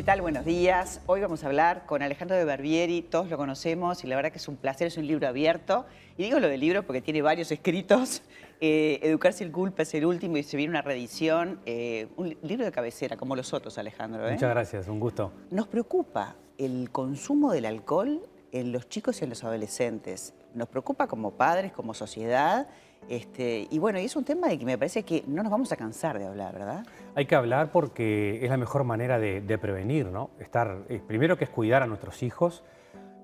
[0.00, 0.22] ¿Qué tal?
[0.22, 1.02] Buenos días.
[1.04, 4.38] Hoy vamos a hablar con Alejandro de Barbieri, todos lo conocemos y la verdad que
[4.38, 5.84] es un placer, es un libro abierto.
[6.16, 8.22] Y digo lo del libro porque tiene varios escritos.
[8.62, 11.60] Eh, Educar sin culpa es el último y se viene una reedición.
[11.66, 14.26] Eh, un libro de cabecera, como los otros, Alejandro.
[14.26, 14.32] ¿eh?
[14.32, 15.34] Muchas gracias, un gusto.
[15.50, 20.32] Nos preocupa el consumo del alcohol en los chicos y en los adolescentes.
[20.54, 22.68] Nos preocupa como padres, como sociedad.
[23.08, 25.72] Este, y bueno, y es un tema de que me parece que no nos vamos
[25.72, 26.86] a cansar de hablar, ¿verdad?
[27.14, 30.30] Hay que hablar porque es la mejor manera de, prevenir, ¿no?
[30.38, 32.62] Estar, eh, primero que es cuidar a nuestros hijos,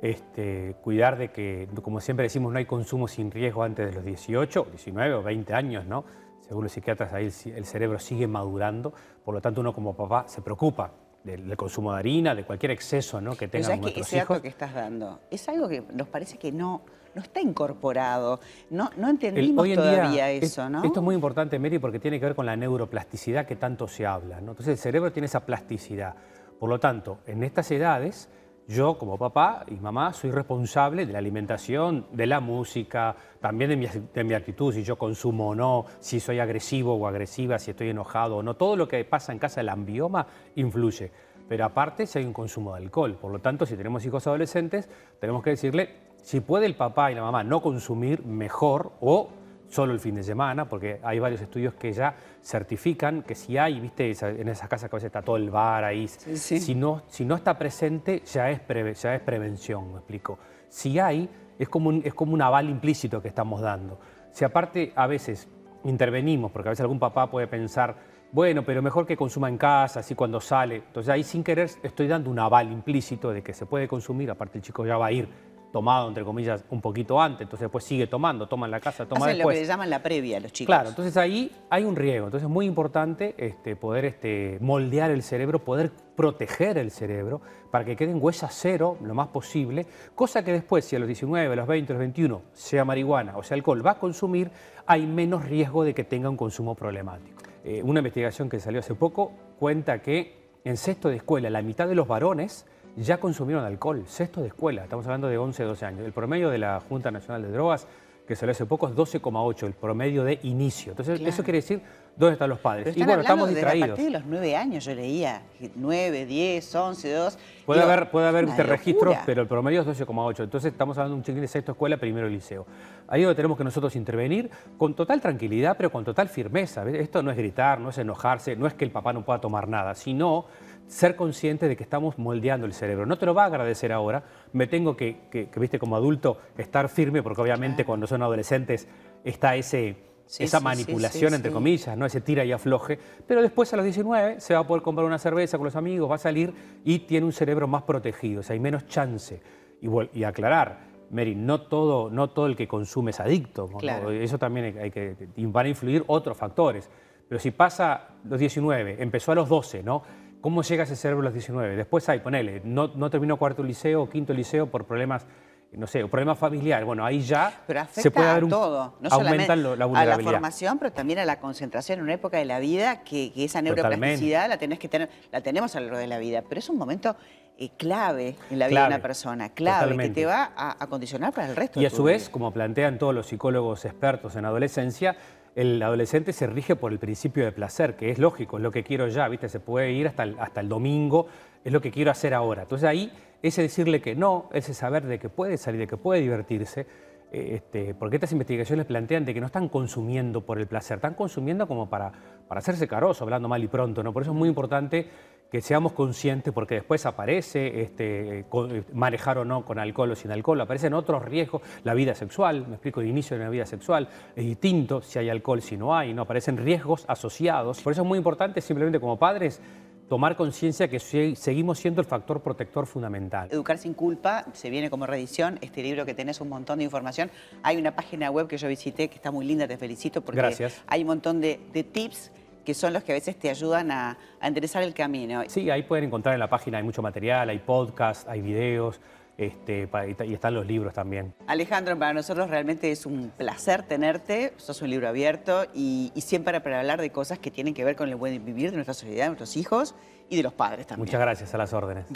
[0.02, 4.04] este, cuidar de que, como siempre decimos, no hay consumo sin riesgo antes de los
[4.04, 6.04] 18, 19 o 20 años, ¿no?
[6.40, 8.92] Según los psiquiatras, ahí el, cerebro sigue madurando,
[9.24, 10.92] por lo tanto uno como papá se preocupa
[11.26, 13.36] del, consumo de harina, de cualquier exceso ¿no?
[13.36, 14.40] que tengan nuestros que ese hijos.
[14.40, 16.82] que estás dando es algo que nos parece que no,
[17.14, 18.40] no está incorporado.
[18.70, 20.84] No, no entendimos todavía eso, ¿no?
[20.84, 24.06] Esto es muy importante, Mary, porque tiene que ver con la neuroplasticidad que tanto se
[24.06, 24.40] habla.
[24.40, 24.52] ¿no?
[24.52, 26.14] Entonces el cerebro tiene esa plasticidad.
[26.58, 28.28] Por lo tanto, en estas edades
[28.68, 34.24] yo como papá y mamá soy responsable de la alimentación, de la música, también de
[34.24, 38.38] mi, actitud, si yo consumo o no, si soy agresivo o agresiva, si estoy enojado
[38.38, 38.54] o no.
[38.54, 41.12] Todo lo que pasa en casa del ambioma influye.
[41.48, 43.16] Pero aparte si hay un consumo de alcohol.
[43.20, 44.88] Por lo tanto, si tenemos hijos adolescentes,
[45.20, 49.28] tenemos que decirle, si puede el papá y la mamá no consumir, mejor o
[49.68, 53.80] solo el fin de semana, porque hay varios estudios que ya certifican que si hay,
[53.80, 57.24] viste, en esas casas que a veces está todo el bar ahí, Si, no, si
[57.24, 58.60] no está presente ya es,
[59.00, 60.38] ya es prevención, me explico.
[60.68, 63.98] Si hay, es como, un, es como un aval implícito que estamos dando.
[64.32, 65.48] Si aparte a veces
[65.84, 67.96] intervenimos, porque a veces algún papá puede pensar,
[68.32, 70.76] bueno, pero mejor que consuma en casa, así cuando sale.
[70.76, 74.58] Entonces ahí sin querer estoy dando un aval implícito de que se puede consumir, aparte
[74.58, 75.28] el chico ya va a ir
[75.72, 79.26] tomado, entre comillas, un poquito antes, entonces después sigue tomando, toma en la casa, toma
[79.26, 79.54] Hacen después.
[79.54, 80.74] lo que le llaman la previa a los chicos.
[80.74, 85.22] Claro, entonces ahí hay un riesgo, entonces es muy importante este, poder este, moldear el
[85.22, 90.52] cerebro, poder proteger el cerebro para que queden huellas cero lo más posible, cosa que
[90.52, 93.54] después, si a los 19, a los 20, a los 21, sea marihuana o sea
[93.56, 94.50] alcohol, va a consumir,
[94.86, 97.42] hay menos riesgo de que tenga un consumo problemático.
[97.64, 101.88] Eh, una investigación que salió hace poco cuenta que en sexto de escuela la mitad
[101.88, 106.00] de los varones ya consumieron alcohol, sexto de escuela, estamos hablando de 11, 12 años.
[106.04, 107.86] El promedio de la Junta Nacional de Drogas,
[108.26, 110.92] que salió hace poco, es 12,8, el promedio de inicio.
[110.92, 111.80] Entonces, eso quiere decir
[112.16, 112.96] dónde están los padres.
[112.96, 113.84] y bueno, estamos distraídos.
[113.84, 115.42] a partir de los 9 años yo leía,
[115.76, 117.38] 9, 10, 11, 2.
[117.66, 120.44] Puede haber, puede haber registros, pero el promedio es 12,8.
[120.44, 122.66] Entonces estamos hablando de un chiquilín de sexto escuela, primero liceo.
[123.06, 126.88] Ahí es donde tenemos que nosotros intervenir con total tranquilidad, pero con total firmeza.
[126.88, 129.68] Esto no es gritar, no es enojarse, no es que el papá no pueda tomar
[129.68, 130.46] nada, sino
[130.86, 133.06] ser consciente de que estamos moldeando el cerebro.
[133.06, 137.22] No te lo va a agradecer ahora, me tengo que, viste, como adulto, estar firme,
[137.22, 138.88] porque obviamente cuando son adolescentes
[139.24, 139.96] está ese,
[140.38, 142.06] esa manipulación, entre comillas, ¿no?
[142.06, 145.18] ese tira y afloje, pero después a los 19 se va a poder comprar una
[145.18, 146.54] cerveza con los amigos, va a salir
[146.84, 149.40] y tiene un cerebro más protegido, o sea, hay menos chance.
[149.80, 149.88] Y,
[150.18, 153.68] y aclarar, Mary, no todo, no todo el que consume es adicto,
[154.10, 156.88] eso también hay que, van a influir otros factores.
[157.28, 160.02] Pero si pasa los 19, empezó a los 12, ¿no?
[160.40, 161.76] ¿Cómo llega ese cerebro a los 19?
[161.76, 165.26] Después hay, ponele, no, no terminó cuarto liceo o quinto liceo por problemas
[165.72, 169.84] no sé, problemas familiares, bueno, ahí ya se puede dar un, todo, no solamente la
[169.84, 173.32] a la formación, pero también a la concentración en una época de la vida que,
[173.36, 176.60] esa neuroplasticidad la tenés que tener, la tenemos a lo largo de la vida, pero
[176.60, 177.16] es un momento
[177.58, 181.32] eh, clave en la vida de una persona, clave, que te va a, a, condicionar
[181.32, 181.80] para el resto.
[181.80, 185.16] Y a su vez, como plantean todos los psicólogos expertos en adolescencia,
[185.56, 188.84] el adolescente se rige por el principio de placer, que es lógico, es lo que
[188.84, 189.48] quiero ya, ¿viste?
[189.48, 191.28] Se puede ir hasta el, hasta el domingo,
[191.64, 192.62] es lo que quiero hacer ahora.
[192.62, 193.10] Entonces ahí,
[193.42, 196.86] ese decirle que no, ese saber de que puede salir, de que puede divertirse,
[197.32, 201.14] eh, este, porque estas investigaciones plantean de que no están consumiendo por el placer, están
[201.14, 202.12] consumiendo como para,
[202.46, 204.12] para hacerse caroso, hablando mal y pronto, ¿no?
[204.12, 205.08] Por eso es muy importante
[205.50, 208.44] que seamos conscientes, porque después aparece este,
[208.92, 212.74] manejar o no con alcohol o sin alcohol, aparecen otros riesgos, la vida sexual, me
[212.74, 216.12] explico, el inicio de una vida sexual, es distinto si hay alcohol, si no hay,
[216.14, 217.80] no aparecen riesgos asociados.
[217.80, 219.60] Por eso es muy importante simplemente como padres
[220.08, 223.48] tomar conciencia que seguimos siendo el factor protector fundamental.
[223.50, 227.30] Educar sin culpa, se viene como reedición, este libro que tenés un montón de información.
[227.62, 231.00] Hay una página web que yo visité que está muy linda, te felicito porque hay
[231.00, 232.30] un montón de, de tips
[232.66, 235.42] que son los que a veces te ayudan a, enderezar el camino.
[235.46, 239.00] Sí, ahí pueden encontrar en la página, hay mucho material, hay podcast, hay videos,
[239.38, 239.88] este,
[240.26, 241.32] y están los libros también.
[241.46, 246.80] Alejandro, para nosotros realmente es un placer tenerte, sos un libro abierto y, siempre para
[246.80, 249.28] hablar de cosas que tienen que ver con el buen vivir de nuestra sociedad, de
[249.28, 249.94] nuestros hijos
[250.28, 251.06] y de los padres también.
[251.06, 252.06] Muchas gracias, a las órdenes.